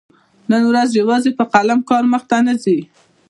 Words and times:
نن 0.51 0.61
ورځ 0.71 0.89
يوازي 1.01 1.31
په 1.39 1.43
قلم 1.53 1.79
کار 1.89 2.03
مخته 2.13 2.37
نه 2.47 2.53
ځي. 2.63 2.77